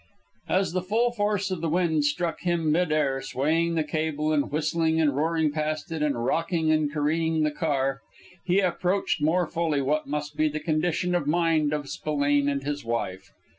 As 0.49 0.73
the 0.73 0.81
full 0.81 1.11
force 1.11 1.51
of 1.51 1.61
the 1.61 1.69
wind 1.69 2.05
struck 2.05 2.39
him 2.39 2.61
in 2.61 2.71
mid 2.71 2.91
air, 2.91 3.21
swaying 3.21 3.75
the 3.75 3.83
cable 3.83 4.33
and 4.33 4.51
whistling 4.51 4.99
and 4.99 5.15
roaring 5.15 5.51
past 5.51 5.91
it, 5.91 6.01
and 6.01 6.25
rocking 6.25 6.71
and 6.71 6.91
careening 6.91 7.43
the 7.43 7.51
car, 7.51 8.01
he 8.43 8.61
appreciated 8.61 9.23
more 9.23 9.45
fully 9.45 9.79
what 9.83 10.07
must 10.07 10.35
be 10.35 10.49
the 10.49 10.59
condition 10.59 11.13
of 11.13 11.27
mind 11.27 11.71
of 11.71 11.87
Spillane 11.87 12.49
and 12.49 12.63
his 12.63 12.83
wife. 12.83 13.29